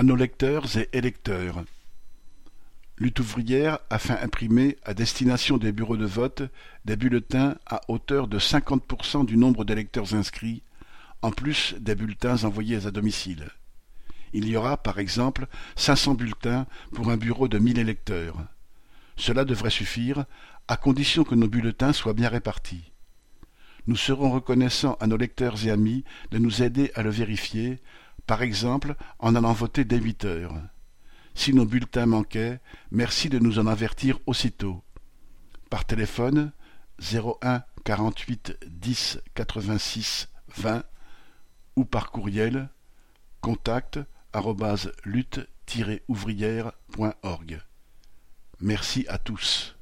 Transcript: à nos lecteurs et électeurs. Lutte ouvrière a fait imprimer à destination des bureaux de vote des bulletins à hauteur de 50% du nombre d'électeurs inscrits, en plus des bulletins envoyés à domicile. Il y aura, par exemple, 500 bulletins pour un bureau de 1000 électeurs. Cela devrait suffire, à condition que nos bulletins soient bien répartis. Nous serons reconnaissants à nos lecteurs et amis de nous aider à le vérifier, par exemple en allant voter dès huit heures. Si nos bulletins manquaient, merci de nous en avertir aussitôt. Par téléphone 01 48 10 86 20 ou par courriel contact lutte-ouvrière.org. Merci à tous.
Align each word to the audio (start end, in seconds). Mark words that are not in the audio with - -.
à 0.00 0.02
nos 0.02 0.16
lecteurs 0.16 0.78
et 0.78 0.88
électeurs. 0.94 1.62
Lutte 2.96 3.20
ouvrière 3.20 3.80
a 3.90 3.98
fait 3.98 4.18
imprimer 4.18 4.78
à 4.82 4.94
destination 4.94 5.58
des 5.58 5.72
bureaux 5.72 5.98
de 5.98 6.06
vote 6.06 6.42
des 6.86 6.96
bulletins 6.96 7.56
à 7.66 7.82
hauteur 7.88 8.26
de 8.26 8.38
50% 8.38 9.26
du 9.26 9.36
nombre 9.36 9.66
d'électeurs 9.66 10.14
inscrits, 10.14 10.62
en 11.20 11.32
plus 11.32 11.74
des 11.78 11.94
bulletins 11.94 12.44
envoyés 12.44 12.86
à 12.86 12.90
domicile. 12.90 13.50
Il 14.32 14.48
y 14.48 14.56
aura, 14.56 14.78
par 14.78 14.98
exemple, 15.00 15.46
500 15.76 16.14
bulletins 16.14 16.66
pour 16.94 17.10
un 17.10 17.18
bureau 17.18 17.46
de 17.46 17.58
1000 17.58 17.78
électeurs. 17.78 18.38
Cela 19.18 19.44
devrait 19.44 19.68
suffire, 19.68 20.24
à 20.66 20.78
condition 20.78 21.24
que 21.24 21.34
nos 21.34 21.46
bulletins 21.48 21.92
soient 21.92 22.14
bien 22.14 22.30
répartis. 22.30 22.90
Nous 23.86 23.96
serons 23.96 24.30
reconnaissants 24.30 24.96
à 24.98 25.06
nos 25.06 25.18
lecteurs 25.18 25.66
et 25.66 25.70
amis 25.70 26.04
de 26.30 26.38
nous 26.38 26.62
aider 26.62 26.90
à 26.94 27.02
le 27.02 27.10
vérifier, 27.10 27.80
par 28.30 28.42
exemple 28.42 28.94
en 29.18 29.34
allant 29.34 29.52
voter 29.52 29.84
dès 29.84 29.98
huit 29.98 30.24
heures. 30.24 30.54
Si 31.34 31.52
nos 31.52 31.64
bulletins 31.64 32.06
manquaient, 32.06 32.60
merci 32.92 33.28
de 33.28 33.40
nous 33.40 33.58
en 33.58 33.66
avertir 33.66 34.20
aussitôt. 34.24 34.84
Par 35.68 35.84
téléphone 35.84 36.52
01 37.00 37.64
48 37.82 38.56
10 38.68 39.18
86 39.34 40.28
20 40.58 40.84
ou 41.74 41.84
par 41.84 42.12
courriel 42.12 42.68
contact 43.40 43.98
lutte-ouvrière.org. 45.04 47.62
Merci 48.60 49.06
à 49.08 49.18
tous. 49.18 49.74